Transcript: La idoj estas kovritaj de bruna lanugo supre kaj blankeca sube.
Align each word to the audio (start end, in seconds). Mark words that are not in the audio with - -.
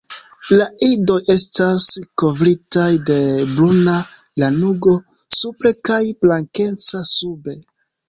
La 0.59 0.65
idoj 0.85 1.17
estas 1.33 1.85
kovritaj 2.21 2.87
de 3.11 3.19
bruna 3.53 3.95
lanugo 4.45 4.97
supre 5.43 5.77
kaj 5.91 6.03
blankeca 6.27 7.09
sube. 7.17 7.61